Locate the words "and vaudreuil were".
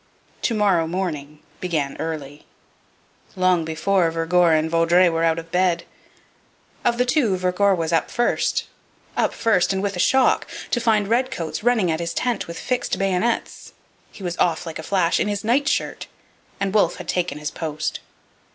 4.51-5.23